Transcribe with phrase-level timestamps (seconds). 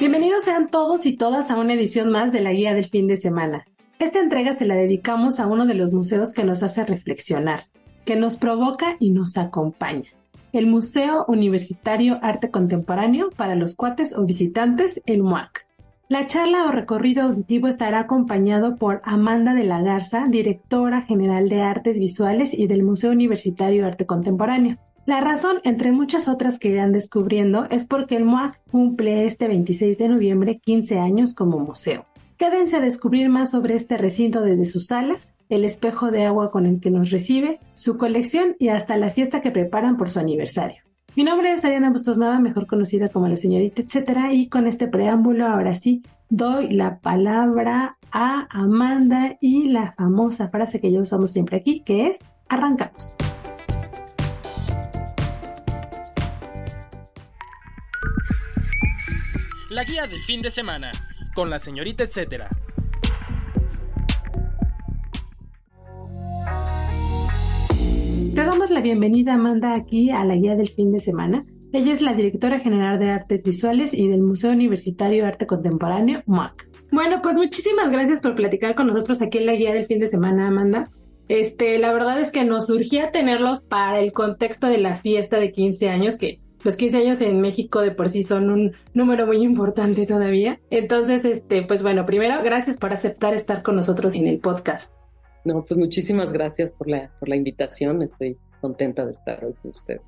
[0.00, 3.16] Bienvenidos sean todos y todas a una edición más de la Guía del Fin de
[3.16, 3.64] Semana.
[3.98, 7.60] Esta entrega se la dedicamos a uno de los museos que nos hace reflexionar,
[8.04, 10.10] que nos provoca y nos acompaña.
[10.52, 15.66] El Museo Universitario Arte Contemporáneo para los cuates o visitantes, el MUAC.
[16.08, 21.62] La charla o recorrido auditivo estará acompañado por Amanda de la Garza, directora general de
[21.62, 24.78] Artes Visuales y del Museo Universitario Arte Contemporáneo.
[25.04, 29.98] La razón, entre muchas otras que irán descubriendo, es porque el MUAC cumple este 26
[29.98, 32.06] de noviembre 15 años como museo.
[32.36, 36.66] Quédense a descubrir más sobre este recinto desde sus salas, el espejo de agua con
[36.66, 40.82] el que nos recibe, su colección y hasta la fiesta que preparan por su aniversario.
[41.16, 44.86] Mi nombre es Ariana Bustos Nava, mejor conocida como la señorita etcétera, y con este
[44.86, 51.32] preámbulo ahora sí doy la palabra a Amanda y la famosa frase que ya usamos
[51.32, 53.16] siempre aquí, que es arrancamos.
[59.72, 60.92] La guía del fin de semana,
[61.34, 62.50] con la señorita etcétera.
[68.34, 71.42] Te damos la bienvenida, Amanda, aquí a la guía del fin de semana.
[71.72, 76.22] Ella es la directora general de Artes Visuales y del Museo Universitario de Arte Contemporáneo,
[76.26, 76.68] MUAC.
[76.90, 80.08] Bueno, pues muchísimas gracias por platicar con nosotros aquí en la guía del fin de
[80.08, 80.90] semana, Amanda.
[81.28, 85.50] Este, la verdad es que nos surgía tenerlos para el contexto de la fiesta de
[85.50, 89.42] 15 años, que los 15 años en México de por sí son un número muy
[89.42, 90.60] importante todavía.
[90.70, 94.92] Entonces, este, pues bueno, primero, gracias por aceptar estar con nosotros en el podcast.
[95.44, 98.02] No, pues muchísimas gracias por la, por la invitación.
[98.02, 100.02] Estoy contenta de estar hoy con ustedes.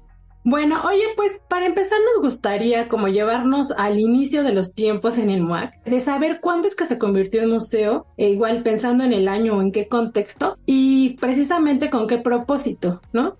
[0.47, 5.31] Bueno, oye, pues para empezar nos gustaría como llevarnos al inicio de los tiempos en
[5.31, 9.15] el MUAC, de saber cuándo es que se convirtió en museo, e igual pensando en
[9.15, 13.39] el año o en qué contexto y precisamente con qué propósito, ¿no?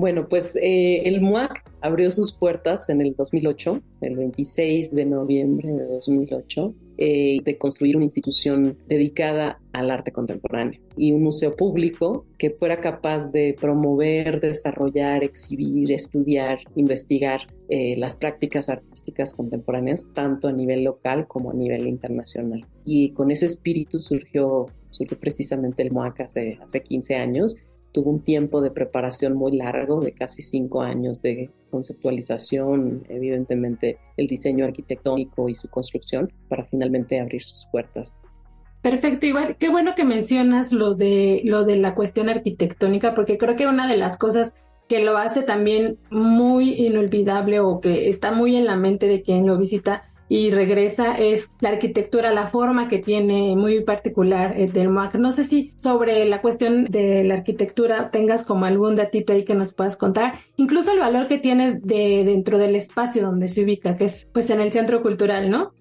[0.00, 5.70] Bueno, pues eh, el MUAC abrió sus puertas en el 2008, el 26 de noviembre
[5.70, 12.24] de 2008, eh, de construir una institución dedicada al arte contemporáneo y un museo público
[12.38, 20.48] que fuera capaz de promover, desarrollar, exhibir, estudiar, investigar eh, las prácticas artísticas contemporáneas, tanto
[20.48, 22.64] a nivel local como a nivel internacional.
[22.86, 27.56] Y con ese espíritu surgió, surgió precisamente el MUAC hace, hace 15 años
[27.92, 34.26] tuvo un tiempo de preparación muy largo, de casi cinco años de conceptualización, evidentemente el
[34.26, 38.24] diseño arquitectónico y su construcción, para finalmente abrir sus puertas.
[38.82, 43.56] Perfecto, igual, qué bueno que mencionas lo de, lo de la cuestión arquitectónica, porque creo
[43.56, 44.54] que una de las cosas
[44.88, 49.46] que lo hace también muy inolvidable o que está muy en la mente de quien
[49.46, 55.18] lo visita y regresa es la arquitectura, la forma que tiene muy particular eh, del.
[55.18, 59.56] No sé si sobre la cuestión de la arquitectura tengas como algún datito ahí que
[59.56, 63.96] nos puedas contar, incluso el valor que tiene de dentro del espacio donde se ubica,
[63.96, 65.72] que es pues en el centro cultural, ¿no?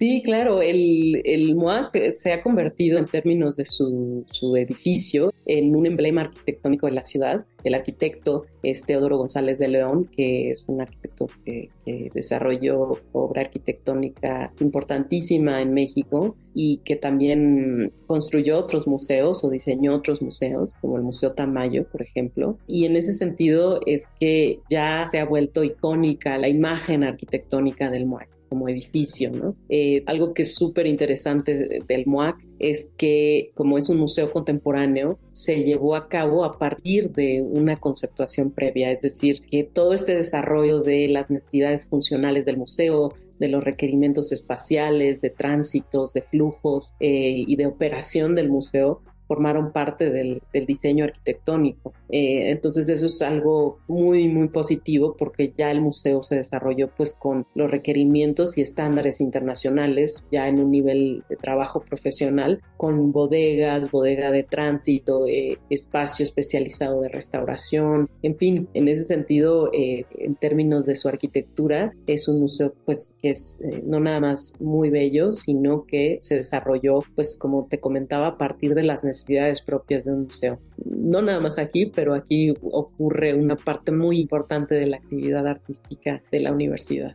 [0.00, 4.24] Sí, claro, el, el MUAC se ha convertido en términos de su,
[4.56, 7.44] edificio en un emblema arquitectónico de la ciudad.
[7.64, 13.42] El arquitecto es Teodoro González de León, que es un arquitecto que, que desarrolló obra
[13.42, 20.96] arquitectónica importantísima en México y que también construyó otros museos o diseñó otros museos, como
[20.96, 22.56] el Museo Tamayo, por ejemplo.
[22.66, 28.06] Y en ese sentido es que ya se ha vuelto icónica la imagen arquitectónica del
[28.06, 29.54] MUAC como edificio, ¿no?
[29.68, 35.18] Eh, algo que es súper interesante del MOAC es que como es un museo contemporáneo,
[35.32, 40.14] se llevó a cabo a partir de una conceptuación previa, es decir, que todo este
[40.14, 46.92] desarrollo de las necesidades funcionales del museo, de los requerimientos espaciales, de tránsitos, de flujos
[47.00, 51.92] eh, y de operación del museo, formaron parte del, diseño arquitectónico.
[52.08, 57.14] Eh, entonces eso es algo muy, muy positivo porque ya el museo se desarrolló pues
[57.14, 63.92] con los requerimientos y estándares internacionales, ya en un nivel de trabajo profesional, con bodegas,
[63.92, 70.34] bodega de tránsito, eh, espacio especializado de restauración, en fin, en ese sentido, eh, en
[70.34, 75.32] términos de su arquitectura, es un museo pues que es no nada más muy bello,
[75.32, 80.04] sino que se desarrolló pues como te comentaba a partir de las necesidades necesidades propias
[80.04, 80.58] de un museo.
[80.84, 86.22] No nada más aquí, pero aquí ocurre una parte muy importante de la actividad artística
[86.30, 87.14] de la universidad.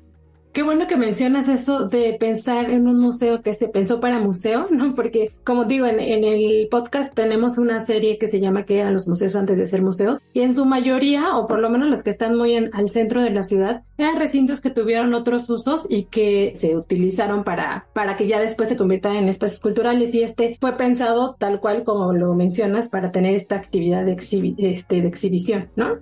[0.56, 4.68] Qué bueno que mencionas eso de pensar en un museo que se pensó para museo,
[4.72, 4.96] ¿no?
[4.96, 9.06] Porque, como digo, en, el podcast tenemos una serie que se llama ¿Qué eran los
[9.06, 10.19] museos antes de ser museos?
[10.31, 13.22] Y en su mayoría, o por lo menos los que están muy en, al centro
[13.22, 18.16] de la ciudad, eran recintos que tuvieron otros usos y que se utilizaron para, para
[18.16, 20.16] que ya después se conviertan en espacios culturales.
[20.16, 24.16] Y este fue pensado tal cual como lo mencionas para tener esta actividad de,
[24.60, 25.98] este, de exhibición, ¿no?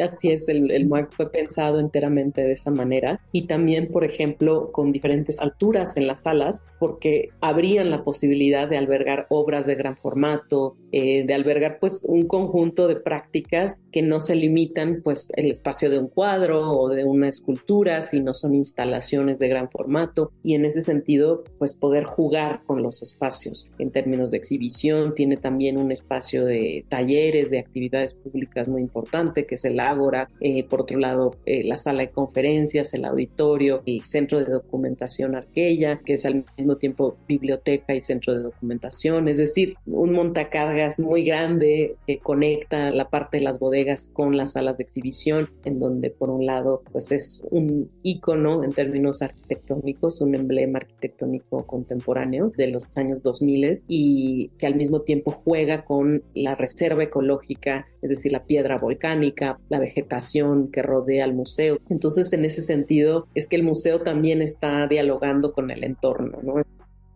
[0.00, 3.20] Así es, el, el MUAC fue pensado enteramente de esa manera.
[3.32, 8.78] Y también, por ejemplo, con diferentes alturas en las salas, porque habrían la posibilidad de
[8.78, 14.20] albergar obras de gran formato, eh, de albergar pues un conjunto de prácticas que no
[14.20, 19.38] se limitan pues el espacio de un cuadro o de una escultura, sino son instalaciones
[19.38, 20.32] de gran formato.
[20.42, 25.36] Y en ese sentido pues poder jugar con los espacios en términos de exhibición, tiene
[25.36, 30.64] también un espacio de talleres, de actividades públicas muy importante que es el Ágora, eh,
[30.64, 36.00] por otro lado eh, la sala de conferencias, el auditorio, el centro de documentación Arquella,
[36.04, 41.24] que es al mismo tiempo biblioteca y centro de documentación, es decir, un montacargas muy
[41.24, 46.10] grande que conecta la parte de las bodegas con las salas de exhibición, en donde
[46.10, 52.68] por un lado pues es un icono en términos arquitectónicos, un emblema arquitectónico contemporáneo de
[52.68, 53.50] los años 2000
[53.88, 59.58] y que al mismo tiempo juega con la reserva ecológica, es decir, la piedra volcánica,
[59.68, 61.78] la vegetación que rodea al museo.
[61.88, 66.62] Entonces, en ese sentido, es que el museo también está dialogando con el entorno, ¿no?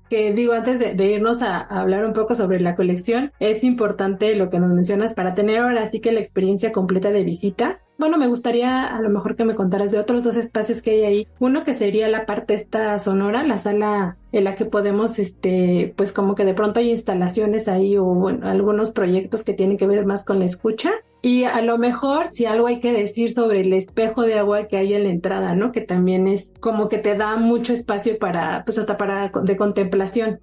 [0.09, 4.51] que digo, antes de, irnos a, hablar un poco sobre la colección, es importante lo
[4.51, 7.81] que nos mencionas para tener ahora sí que la experiencia completa de visita.
[7.97, 11.05] Bueno, me gustaría a lo mejor que me contaras de otros dos espacios que hay
[11.05, 11.29] ahí.
[11.39, 16.13] Uno que sería la parte esta sonora, la sala en la que podemos, este, pues
[16.13, 20.07] como que de pronto hay instalaciones ahí o bueno, algunos proyectos que tienen que ver
[20.07, 20.91] más con la escucha.
[21.25, 24.77] Y a lo mejor si algo hay que decir sobre el espejo de agua que
[24.77, 25.73] hay en la entrada, ¿no?
[25.73, 30.41] Que también es como que te da mucho espacio para, pues hasta para de contemplación.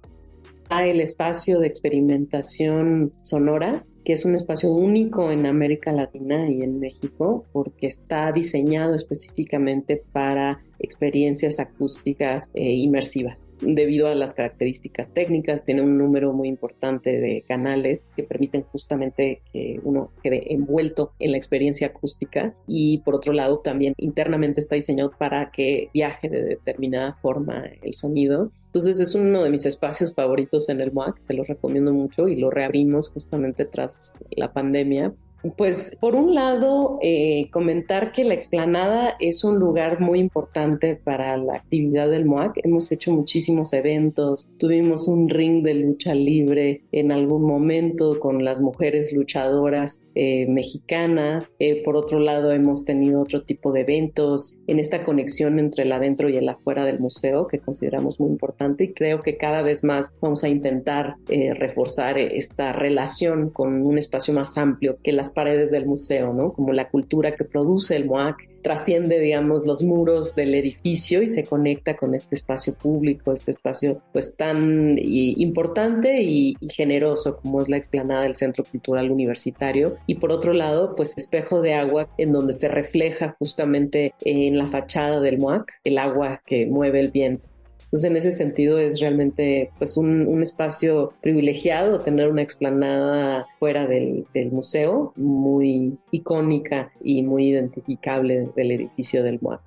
[0.70, 6.62] Ah, el espacio de experimentación sonora que es un espacio único en América Latina y
[6.62, 13.46] en México porque está diseñado específicamente para experiencias acústicas e inmersivas.
[13.60, 19.40] Debido a las características técnicas, tiene un número muy importante de canales que permiten justamente
[19.52, 24.74] que uno quede envuelto en la experiencia acústica y por otro lado también internamente está
[24.74, 30.14] diseñado para que viaje de determinada forma el sonido entonces es uno de mis espacios
[30.14, 35.12] favoritos en el MOAC, te lo recomiendo mucho y lo reabrimos justamente tras la pandemia
[35.56, 41.36] pues por un lado, eh, comentar que la explanada es un lugar muy importante para
[41.36, 42.60] la actividad del MOAC.
[42.62, 48.60] Hemos hecho muchísimos eventos, tuvimos un ring de lucha libre en algún momento con las
[48.60, 51.52] mujeres luchadoras eh, mexicanas.
[51.58, 55.92] Eh, por otro lado, hemos tenido otro tipo de eventos en esta conexión entre el
[55.92, 59.82] adentro y el afuera del museo que consideramos muy importante y creo que cada vez
[59.82, 65.70] más vamos a intentar reforzar esta relación con un espacio más amplio que las paredes
[65.70, 66.52] del museo, ¿no?
[66.52, 71.44] Como la cultura que produce el MOAC trasciende, digamos, los muros del edificio y se
[71.44, 77.76] conecta con este espacio público, este espacio pues tan importante y, generoso como es la
[77.76, 79.96] explanada del Centro Cultural Universitario.
[80.06, 84.66] Y por otro lado, pues espejo de agua en donde se refleja justamente en la
[84.66, 87.51] fachada del MOAC el agua que mueve el viento.
[87.92, 94.26] Entonces, en ese sentido es realmente pues un, espacio privilegiado tener una explanada fuera del,
[94.32, 99.60] del, museo, muy icónica y muy identificable del edificio del MOAC.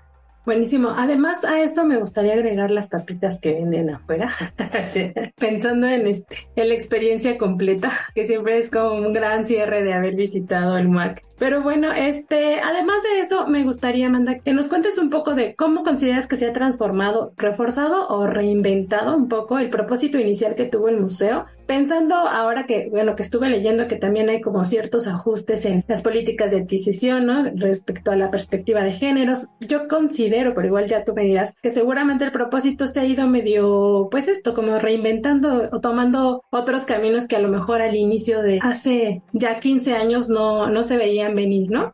[0.43, 0.89] Buenísimo.
[0.89, 4.29] Además a eso me gustaría agregar las tapitas que venden afuera,
[5.39, 9.93] pensando en este, en la experiencia completa, que siempre es como un gran cierre de
[9.93, 11.23] haber visitado el MUAC.
[11.37, 15.55] Pero bueno, este, además de eso, me gustaría, Amanda, que nos cuentes un poco de
[15.55, 20.65] cómo consideras que se ha transformado, reforzado o reinventado un poco el propósito inicial que
[20.65, 25.07] tuvo el museo Pensando ahora que, bueno, que estuve leyendo que también hay como ciertos
[25.07, 27.43] ajustes en las políticas de adquisición, ¿no?
[27.55, 31.71] Respecto a la perspectiva de géneros, yo considero, pero igual ya tú me dirás, que
[31.71, 37.27] seguramente el propósito se ha ido medio, pues esto, como reinventando o tomando otros caminos
[37.27, 41.24] que a lo mejor al inicio de hace ya 15 años no, no se veían
[41.33, 41.93] venir, ¿no?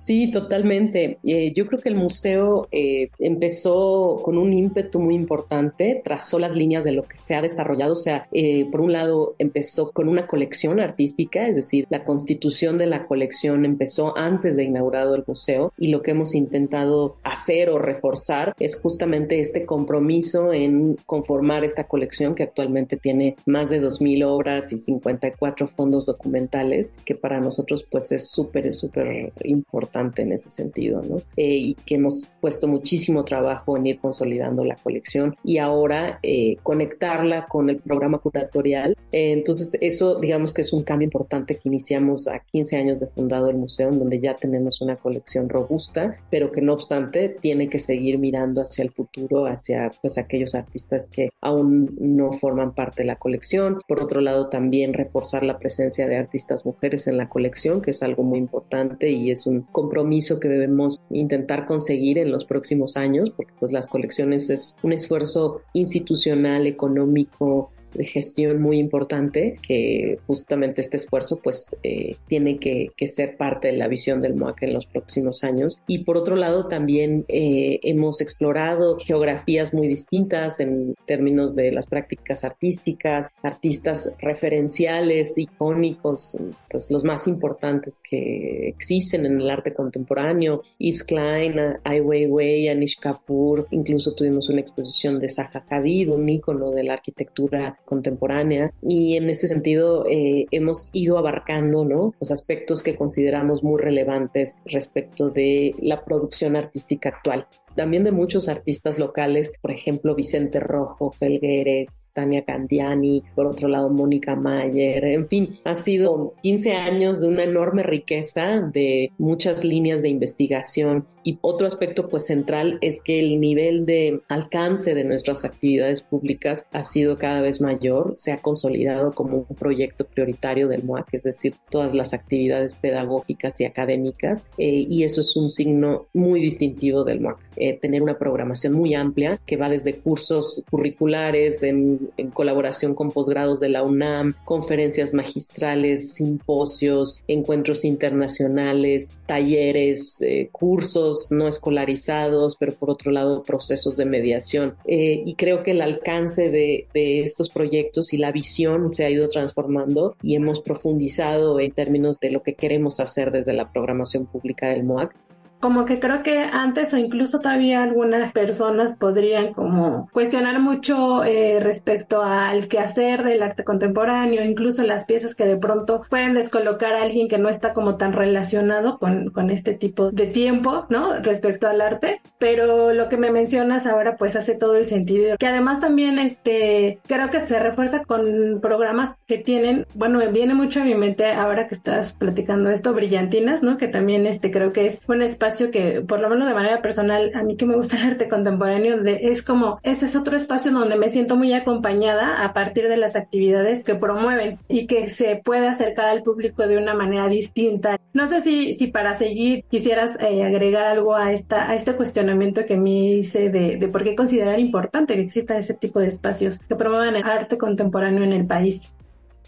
[0.00, 1.18] Sí, totalmente.
[1.24, 6.54] Eh, yo creo que el museo eh, empezó con un ímpetu muy importante, trazó las
[6.54, 7.92] líneas de lo que se ha desarrollado.
[7.92, 12.78] O sea, eh, por un lado empezó con una colección artística, es decir, la constitución
[12.78, 17.68] de la colección empezó antes de inaugurado el museo y lo que hemos intentado hacer
[17.68, 23.82] o reforzar es justamente este compromiso en conformar esta colección que actualmente tiene más de
[23.82, 30.32] 2.000 obras y 54 fondos documentales, que para nosotros pues es súper, súper importante en
[30.32, 31.22] ese sentido, ¿no?
[31.36, 36.56] Eh, y que hemos puesto muchísimo trabajo en ir consolidando la colección y ahora eh,
[36.62, 38.96] conectarla con el programa curatorial.
[39.12, 43.06] Eh, entonces, eso digamos que es un cambio importante que iniciamos a 15 años de
[43.06, 47.68] fundado el museo, en donde ya tenemos una colección robusta, pero que no obstante tiene
[47.68, 53.02] que seguir mirando hacia el futuro, hacia pues aquellos artistas que aún no forman parte
[53.02, 53.80] de la colección.
[53.86, 58.02] Por otro lado, también reforzar la presencia de artistas mujeres en la colección, que es
[58.02, 63.30] algo muy importante y es un compromiso que debemos intentar conseguir en los próximos años,
[63.30, 70.80] porque pues las colecciones es un esfuerzo institucional, económico, de gestión muy importante que justamente
[70.80, 74.86] este esfuerzo pues eh, tiene que, ser parte de la visión del MOAC en los
[74.86, 75.82] próximos años.
[75.86, 81.86] Y por otro lado también eh, hemos explorado geografías muy distintas en términos de las
[81.86, 86.36] prácticas artísticas artistas referenciales icónicos
[86.70, 90.62] pues los más importantes que existen en el arte contemporáneo.
[90.78, 93.66] Yves Klein, Ai Weiwei, Anish Kapoor.
[93.70, 99.30] Incluso tuvimos una exposición de Zaha Hadid un ícono de la arquitectura contemporánea y en
[99.30, 102.14] ese sentido eh, hemos ido abarcando ¿no?
[102.20, 108.48] los aspectos que consideramos muy relevantes respecto de la producción artística actual también de muchos
[108.48, 115.28] artistas locales, por ejemplo, Vicente Rojo, Felgueres, Tania Candiani, por otro lado, Mónica Mayer, en
[115.28, 121.38] fin, ha sido 15 años de una enorme riqueza de muchas líneas de investigación y
[121.42, 126.82] otro aspecto pues central es que el nivel de alcance de nuestras actividades públicas ha
[126.82, 131.54] sido cada vez mayor, se ha consolidado como un proyecto prioritario del MOAC, es decir,
[131.70, 137.20] todas las actividades pedagógicas y académicas eh, y eso es un signo muy distintivo del
[137.20, 137.38] MOAC.
[137.60, 143.60] Eh, tener una programación muy amplia que va desde cursos curriculares en, colaboración con posgrados
[143.60, 152.88] de la UNAM, conferencias magistrales, simposios, encuentros internacionales, talleres, eh, cursos no escolarizados, pero por
[152.88, 154.76] otro lado procesos de mediación.
[154.86, 159.10] Eh, y creo que el alcance de, de estos proyectos y la visión se ha
[159.10, 164.24] ido transformando y hemos profundizado en términos de lo que queremos hacer desde la programación
[164.24, 165.14] pública del MOAC
[165.60, 171.60] como que creo que antes o incluso todavía algunas personas podrían como cuestionar mucho eh,
[171.60, 177.02] respecto al quehacer del arte contemporáneo, incluso las piezas que de pronto pueden descolocar a
[177.02, 181.14] alguien que no está como tan relacionado con, con este tipo de tiempo, ¿no?
[181.20, 185.46] Respecto al arte, pero lo que me mencionas ahora pues hace todo el sentido, que
[185.46, 190.84] además también este, creo que se refuerza con programas que tienen, bueno, viene mucho a
[190.84, 193.76] mi mente ahora que estás platicando esto, Brillantinas, ¿no?
[193.76, 197.32] Que también este creo que es un espacio que, por lo menos de manera personal,
[197.34, 200.70] a mí que me gusta el arte contemporáneo, de, es como, ese es otro espacio
[200.70, 205.40] donde me siento muy acompañada a partir de las actividades que promueven y que se
[205.44, 207.98] puede acercar al público de una manera distinta.
[208.12, 212.64] No sé si, si para seguir quisieras eh, agregar algo a, esta, a este cuestionamiento
[212.64, 216.58] que me hice de, de por qué considerar importante que exista ese tipo de espacios
[216.60, 218.92] que promuevan el arte contemporáneo en el país.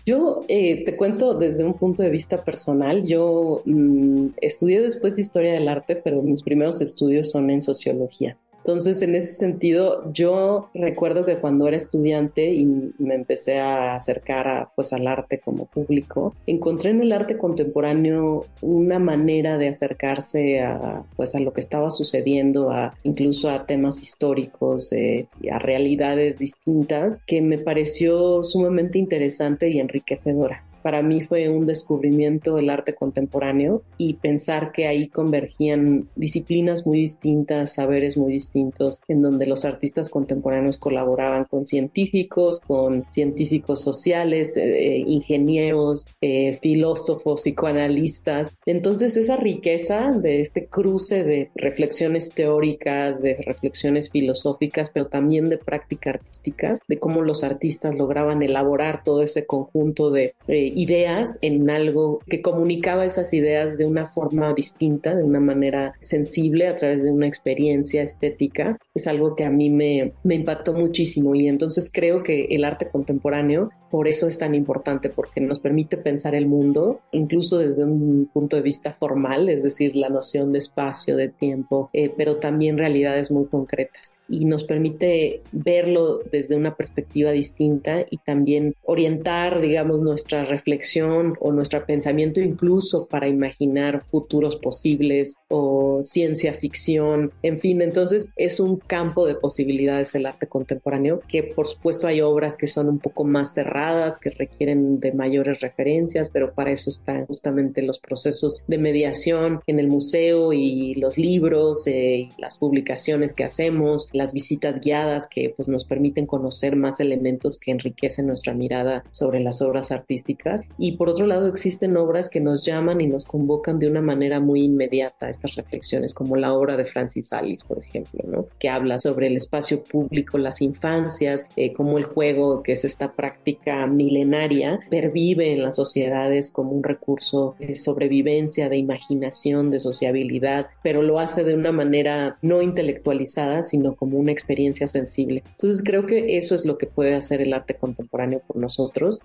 [0.04, 3.04] Yo eh, te cuento desde un punto de vista personal.
[3.04, 8.36] Yo mm, estudié después de historia del arte, pero mis primeros estudios son en sociología.
[8.64, 12.64] Entonces, en ese sentido, yo recuerdo que cuando era estudiante y
[12.98, 18.46] me empecé a acercar a, pues, al arte como público, encontré en el arte contemporáneo
[18.60, 24.00] una manera de acercarse a, pues, a lo que estaba sucediendo, a, incluso a temas
[24.00, 31.48] históricos, eh, a realidades distintas, que me pareció sumamente interesante y enriquecedora para mí fue
[31.48, 38.32] un descubrimiento del arte contemporáneo y pensar que ahí convergían disciplinas muy distintas, saberes muy
[38.32, 46.06] distintos, en donde los artistas contemporáneos colaboraban con científicos, con científicos sociales, eh, eh, ingenieros,
[46.20, 48.52] eh, filósofos, psicoanalistas.
[48.66, 55.58] Entonces esa riqueza de este cruce de reflexiones teóricas, de reflexiones filosóficas, pero también de
[55.58, 60.34] práctica artística, de cómo los artistas lograban elaborar todo ese conjunto de
[60.74, 66.68] ideas en algo que comunicaba esas ideas de una forma distinta, de una manera sensible
[66.68, 71.34] a través de una experiencia estética, es algo que a mí me, me impactó muchísimo
[71.34, 75.98] y entonces creo que el arte contemporáneo por eso es tan importante, porque nos permite
[75.98, 80.60] pensar el mundo, incluso desde un punto de vista formal, es decir, la noción de
[80.60, 84.16] espacio, de tiempo, eh, pero también realidades muy concretas.
[84.30, 91.52] Y nos permite verlo desde una perspectiva distinta y también orientar, digamos, nuestra reflexión o
[91.52, 98.76] nuestro pensamiento incluso para imaginar futuros posibles o ciencia ficción, en fin, entonces es un
[98.76, 103.24] campo de posibilidades el arte contemporáneo, que por supuesto hay obras que son un poco
[103.24, 108.78] más cerradas, que requieren de mayores referencias, pero para eso están justamente los procesos de
[108.78, 115.28] mediación en el museo y los libros, eh, las publicaciones que hacemos, las visitas guiadas
[115.28, 120.51] que pues, nos permiten conocer más elementos que enriquecen nuestra mirada sobre las obras artísticas.
[120.78, 124.40] Y por otro lado existen obras que nos llaman y nos convocan de una manera
[124.40, 128.46] muy inmediata a estas reflexiones, como la obra de Francis Alice, por ejemplo, ¿no?
[128.58, 133.12] que habla sobre el espacio público, las infancias, eh, como el juego, que es esta
[133.12, 140.66] práctica milenaria pervive en las sociedades como un recurso de sobrevivencia, de imaginación, de sociabilidad,
[140.82, 145.42] pero lo hace de una manera no intelectualizada, sino como una experiencia sensible.
[145.52, 149.20] Entonces creo que eso es lo que puede hacer el arte contemporáneo por nosotros.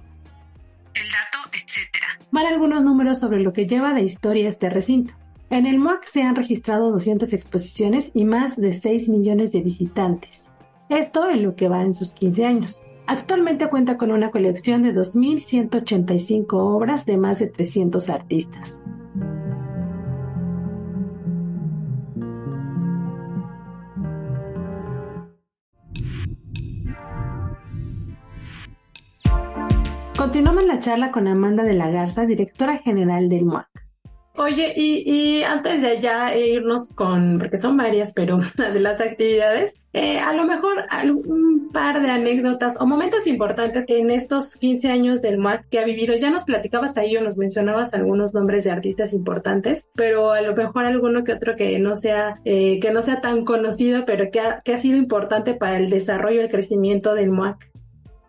[0.99, 2.07] El dato, etcétera.
[2.31, 5.13] Mal algunos números sobre lo que lleva de historia este recinto.
[5.49, 10.49] En el MOAC se han registrado 200 exposiciones y más de 6 millones de visitantes.
[10.89, 12.81] Esto en lo que va en sus 15 años.
[13.05, 18.77] Actualmente cuenta con una colección de 2.185 obras de más de 300 artistas.
[30.27, 33.69] Continuamos la charla con Amanda de la Garza, directora general del MUAC.
[34.35, 40.19] Oye, y, antes de ya irnos con, porque son varias, pero de las actividades, eh,
[40.19, 40.83] a lo mejor
[41.25, 45.85] un par de anécdotas o momentos importantes en estos 15 años del MAC que ha
[45.85, 46.13] vivido.
[46.17, 50.53] Ya nos platicabas ahí o nos mencionabas algunos nombres de artistas importantes, pero a lo
[50.57, 54.41] mejor alguno que otro que no sea, eh, que no sea tan conocido, pero que
[54.41, 57.71] ha, que ha sido importante para el desarrollo y el crecimiento del MAC.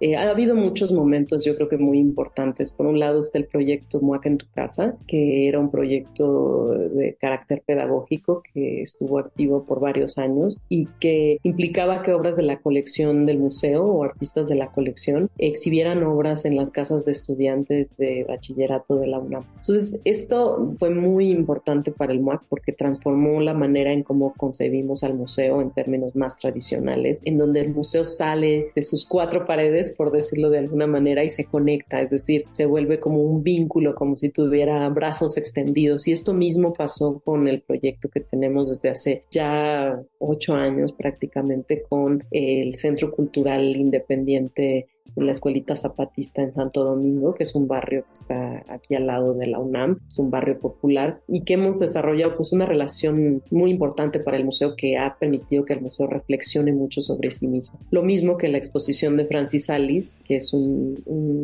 [0.01, 2.73] Eh, ha habido muchos momentos, yo creo que muy importantes.
[2.73, 7.17] Por un lado está el proyecto MUAC en tu casa, que era un proyecto de
[7.21, 12.59] carácter pedagógico que estuvo activo por varios años y que implicaba que obras de la
[12.59, 17.97] colección del museo o artistas de la colección exhibieran obras en las casas de estudiantes
[17.97, 19.45] de bachillerato de la UNAM.
[19.57, 25.03] Entonces, esto fue muy importante para el MUAC porque transformó la manera en cómo concebimos
[25.03, 29.88] al museo en términos más tradicionales, en donde el museo sale de sus cuatro paredes
[29.93, 33.95] por decirlo de alguna manera, y se conecta, es decir, se vuelve como un vínculo,
[33.95, 36.09] como si tuviera brazos extendidos.
[36.09, 41.83] Y esto mismo pasó con el proyecto que tenemos desde hace ya ocho años prácticamente
[41.89, 47.69] con el Centro Cultural Independiente en la Escuelita Zapatista en Santo Domingo, que es un
[47.69, 51.55] barrio que está aquí al lado de la UNAM, es un barrio popular y que
[51.55, 55.81] hemos desarrollado pues una relación muy importante para el museo que ha permitido que el
[55.81, 57.79] museo reflexione mucho sobre sí mismo.
[57.91, 60.79] Lo mismo que la exposición de Francis Alice, que es un,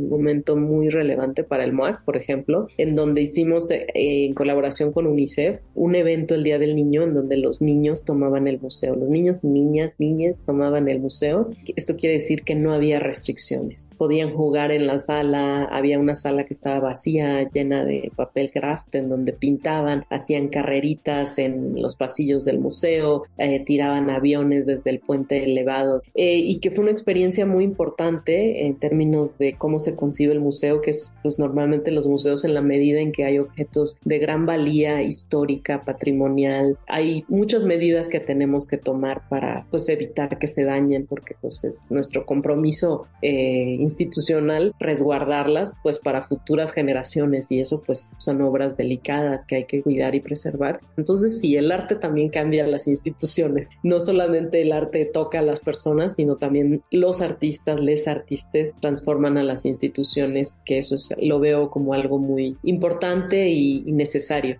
[0.08, 5.06] momento muy relevante para el MOAC, por ejemplo, en donde hicimos eh, en colaboración con
[5.06, 9.08] UNICEF un evento el Día del Niño en donde los niños tomaban el museo, los
[9.08, 11.50] niños, niñas, niñas tomaban el museo.
[11.76, 13.63] Esto quiere decir que no había restricción
[13.98, 18.94] Podían jugar en la sala, había una sala que estaba vacía, llena de papel craft,
[18.94, 25.00] en donde pintaban, hacían carreritas en los pasillos del museo, eh, tiraban aviones desde el
[25.00, 29.96] puente elevado, eh, y que fue una experiencia muy importante en términos de cómo se
[29.96, 33.38] concibe el museo, que es pues normalmente los museos en la medida en que hay
[33.38, 39.88] objetos de gran valía histórica, patrimonial, hay muchas medidas que tenemos que tomar para pues
[39.88, 46.72] evitar que se dañen, porque pues es nuestro compromiso eh, institucional resguardarlas pues para futuras
[46.72, 50.80] generaciones y eso pues son obras delicadas que hay que cuidar y preservar.
[50.96, 53.70] Entonces sí, el arte también cambia las instituciones.
[53.82, 59.38] No solamente el arte toca a las personas, sino también los artistas, les artistas transforman
[59.38, 64.58] a las instituciones, que eso es, lo veo como algo muy importante y necesario.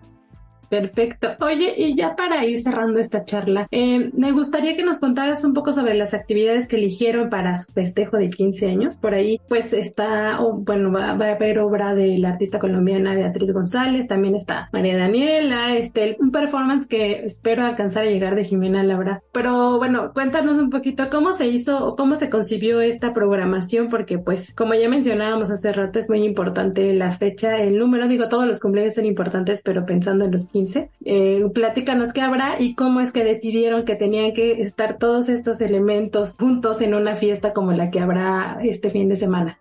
[0.79, 1.29] Perfecto.
[1.39, 5.53] Oye, y ya para ir cerrando esta charla, eh, me gustaría que nos contaras un
[5.53, 8.97] poco sobre las actividades que eligieron para su festejo de 15 años.
[8.97, 14.07] Por ahí, pues está, bueno, va, a haber obra de la artista colombiana Beatriz González,
[14.09, 19.23] también está María Daniela, este, un performance que espero alcanzar a llegar de Jimena Laura.
[19.31, 24.17] Pero bueno, cuéntanos un poquito cómo se hizo o cómo se concibió esta programación, porque
[24.17, 28.45] pues, como ya mencionábamos hace rato, es muy importante la fecha, el número, digo, todos
[28.45, 30.64] los cumpleaños son importantes, pero pensando en los 15
[31.03, 35.61] eh, platícanos qué habrá y cómo es que decidieron que tenían que estar todos estos
[35.61, 39.59] elementos juntos en una fiesta como la que habrá este fin de semana.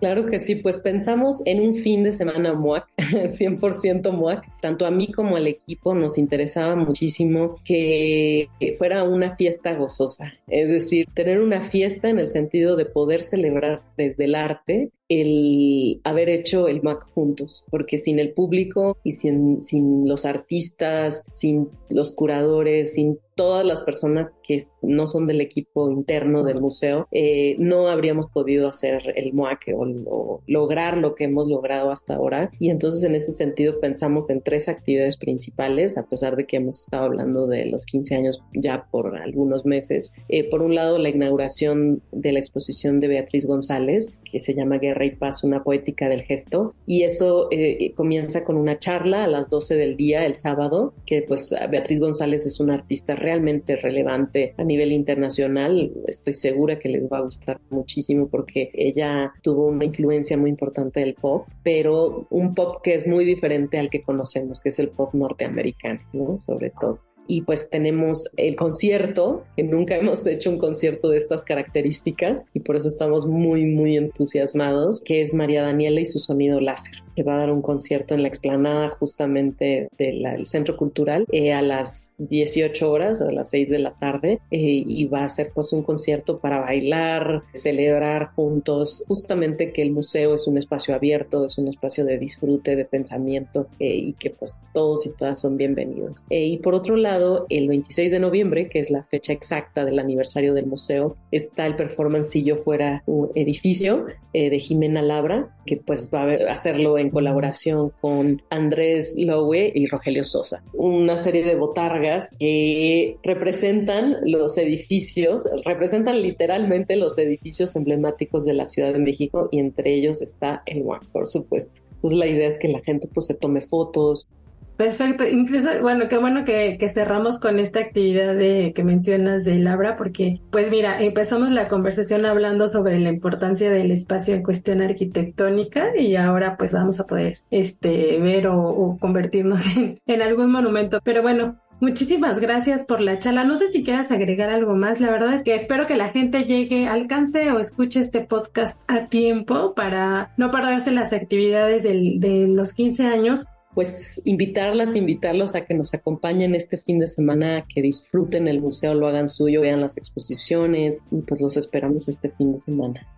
[0.00, 4.44] Claro que sí, pues pensamos en un fin de semana MOAC, 100% MOAC.
[4.60, 10.68] Tanto a mí como al equipo nos interesaba muchísimo que fuera una fiesta gozosa, es
[10.68, 16.28] decir, tener una fiesta en el sentido de poder celebrar desde el arte el haber
[16.28, 22.14] hecho el MAC juntos, porque sin el público y sin, sin los artistas, sin los
[22.14, 27.88] curadores, sin todas las personas que no son del equipo interno del museo, eh, no
[27.88, 32.50] habríamos podido hacer el MOAC o, lograr lo que hemos logrado hasta ahora.
[32.58, 36.80] Y entonces en ese sentido pensamos en tres actividades principales, a pesar de que hemos
[36.80, 40.12] estado hablando de los 15 años ya por algunos meses.
[40.28, 44.78] Eh, por un lado, la inauguración de la exposición de Beatriz González, que se llama
[44.78, 46.74] Guerra y Paz, una poética del gesto.
[46.86, 51.22] Y eso eh, comienza con una charla a las 12 del día, el sábado, que
[51.22, 55.92] pues Beatriz González es una artista realmente relevante a nivel internacional.
[56.06, 61.00] Estoy segura que les va a gustar muchísimo porque ella tuvo una influencia muy importante
[61.00, 64.88] del pop, pero un pop que es muy diferente al que conocemos, que es el
[64.88, 66.40] pop norteamericano, ¿no?
[66.40, 71.42] Sobre todo y pues tenemos el concierto, que nunca hemos hecho un concierto de estas
[71.42, 76.60] características y por eso estamos muy, muy entusiasmados, que es María Daniela y su sonido
[76.60, 81.52] láser, que va a dar un concierto en la explanada justamente del Centro Cultural eh,
[81.52, 85.50] a las 18 horas, a las 6 de la tarde, eh, y va a ser
[85.54, 91.44] pues un concierto para bailar, celebrar juntos, justamente que el museo es un espacio abierto,
[91.44, 95.56] es un espacio de disfrute, de pensamiento eh, y que pues todos y todas son
[95.56, 96.22] bienvenidos.
[96.30, 97.13] y por otro lado,
[97.48, 101.76] el 26 de noviembre, que es la fecha exacta del aniversario del museo, está el
[101.76, 106.98] performance Si yo fuera un edificio eh, de Jimena Labra, que pues va a hacerlo
[106.98, 110.62] en colaboración con Andrés Lowe y Rogelio Sosa.
[110.72, 118.66] Una serie de botargas que representan los edificios, representan literalmente los edificios emblemáticos de la
[118.66, 121.80] Ciudad de México y entre ellos está el WAC, por supuesto.
[121.94, 124.28] Entonces la idea es que la gente pues se tome fotos,
[124.76, 129.96] Perfecto, incluso, bueno, qué bueno que, cerramos con esta actividad de, que mencionas de Labra,
[129.96, 135.96] porque, pues mira, empezamos la conversación hablando sobre la importancia del espacio en cuestión arquitectónica
[135.96, 141.00] y ahora pues vamos a poder este, ver o, convertirnos en, en algún monumento.
[141.04, 143.44] Pero bueno, Muchísimas gracias por la charla.
[143.44, 145.00] No sé si quieras agregar algo más.
[145.00, 149.08] La verdad es que espero que la gente llegue, alcance o escuche este podcast a
[149.08, 155.74] tiempo para no perderse las actividades de los 15 años pues invitarlas, invitarlos a que
[155.74, 159.96] nos acompañen este fin de semana, que disfruten el museo, lo hagan suyo, vean las
[159.96, 163.08] exposiciones y pues los esperamos este fin de semana.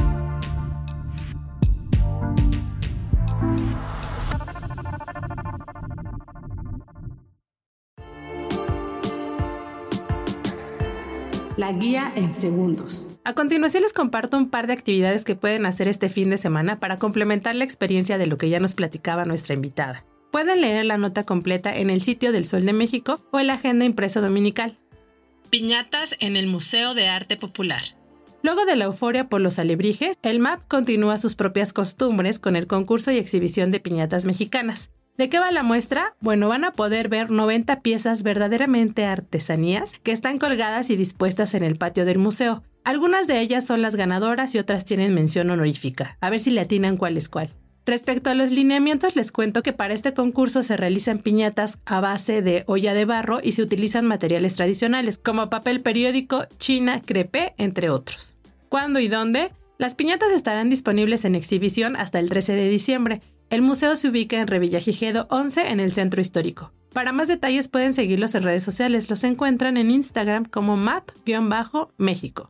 [11.58, 13.15] La guía en segundos.
[13.28, 16.80] A continuación les comparto un par de actividades que pueden hacer este fin de semana
[16.80, 20.06] para complementar la experiencia de lo que ya nos platicaba nuestra invitada.
[20.32, 23.56] Pueden leer la nota completa en el sitio del Sol de México o en la
[23.56, 24.78] agenda impresa dominical.
[25.50, 27.82] Piñatas en el Museo de Arte Popular.
[28.44, 32.68] Luego de la euforia por los alebrijes, el MAP continúa sus propias costumbres con el
[32.68, 34.92] concurso y exhibición de piñatas mexicanas.
[35.18, 36.16] ¿De qué va la muestra?
[36.22, 41.64] Bueno, van a poder ver 90 piezas verdaderamente artesanías que están colgadas y dispuestas en
[41.64, 42.62] el patio del museo.
[42.86, 46.18] Algunas de ellas son las ganadoras y otras tienen mención honorífica.
[46.22, 47.50] A ver si le atinan cuál es cuál.
[47.86, 52.42] Respecto a los lineamientos, les cuento que para este concurso se realizan piñatas a base
[52.42, 57.90] de olla de barro y se utilizan materiales tradicionales como papel periódico, china, crepé, entre
[57.90, 58.36] otros.
[58.70, 59.52] ¿Cuándo y dónde?
[59.78, 64.38] Las piñatas estarán disponibles en exhibición hasta el 13 de diciembre el museo se ubica
[64.38, 66.72] en Revillagigedo 11 en el centro histórico.
[66.94, 72.50] Para más detalles pueden seguirlos en redes sociales, los encuentran en Instagram como map-méxico.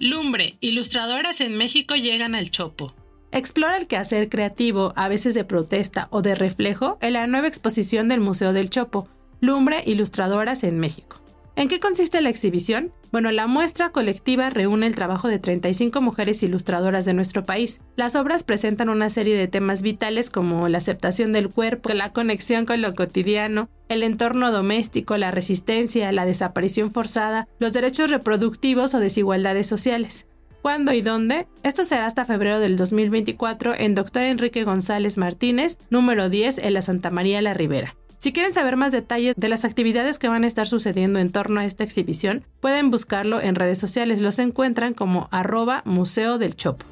[0.00, 2.94] Lumbre, ilustradoras en México llegan al Chopo.
[3.32, 8.06] Explora el quehacer creativo, a veces de protesta o de reflejo, en la nueva exposición
[8.06, 9.08] del Museo del Chopo,
[9.40, 11.20] Lumbre, ilustradoras en México.
[11.58, 12.92] ¿En qué consiste la exhibición?
[13.10, 17.80] Bueno, la muestra colectiva reúne el trabajo de 35 mujeres ilustradoras de nuestro país.
[17.96, 22.64] Las obras presentan una serie de temas vitales como la aceptación del cuerpo, la conexión
[22.64, 29.00] con lo cotidiano, el entorno doméstico, la resistencia, la desaparición forzada, los derechos reproductivos o
[29.00, 30.28] desigualdades sociales.
[30.62, 31.48] ¿Cuándo y dónde?
[31.64, 34.22] Esto será hasta febrero del 2024 en Dr.
[34.22, 37.96] Enrique González Martínez, número 10 en la Santa María la Ribera.
[38.18, 41.60] Si quieren saber más detalles de las actividades que van a estar sucediendo en torno
[41.60, 44.20] a esta exhibición, pueden buscarlo en redes sociales.
[44.20, 46.84] Los encuentran como arroba Museo del Chopo.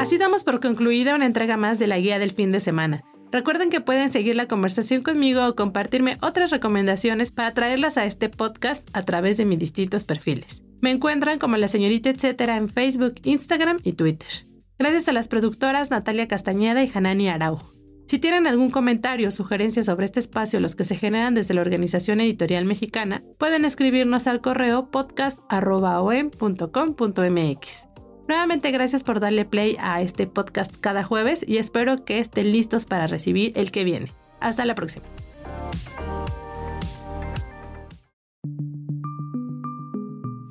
[0.00, 3.04] Así damos por concluida una entrega más de la guía del fin de semana.
[3.30, 8.28] Recuerden que pueden seguir la conversación conmigo o compartirme otras recomendaciones para traerlas a este
[8.28, 10.64] podcast a través de mis distintos perfiles.
[10.80, 14.49] Me encuentran como la señorita etcétera en Facebook, Instagram y Twitter.
[14.80, 17.74] Gracias a las productoras Natalia Castañeda y Hanani Araujo.
[18.06, 21.60] Si tienen algún comentario o sugerencia sobre este espacio, los que se generan desde la
[21.60, 27.86] Organización Editorial Mexicana, pueden escribirnos al correo podcast.com.mx.
[28.26, 32.86] Nuevamente gracias por darle play a este podcast cada jueves y espero que estén listos
[32.86, 34.14] para recibir el que viene.
[34.40, 35.04] Hasta la próxima.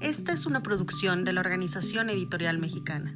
[0.02, 3.16] Esta es una producción de la Organización Editorial Mexicana.